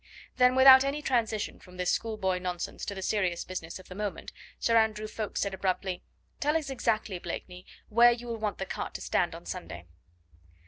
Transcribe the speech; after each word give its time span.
Then 0.37 0.55
without 0.55 0.83
any 0.83 1.03
transition 1.03 1.59
from 1.59 1.77
this 1.77 1.91
schoolboy 1.91 2.39
nonsense 2.39 2.85
to 2.85 2.95
the 2.95 3.03
serious 3.03 3.43
business 3.43 3.77
of 3.77 3.87
the 3.87 3.93
moment, 3.93 4.31
Sir 4.57 4.75
Andrew 4.75 5.05
Ffoulkes 5.05 5.37
said 5.41 5.53
abruptly: 5.53 6.01
"Tell 6.39 6.57
us 6.57 6.71
exactly, 6.71 7.19
Blakeney, 7.19 7.67
where 7.89 8.11
you 8.11 8.25
will 8.25 8.39
want 8.39 8.57
the 8.57 8.65
cart 8.65 8.95
to 8.95 9.01
stand 9.01 9.35
on 9.35 9.45
Sunday." 9.45 9.85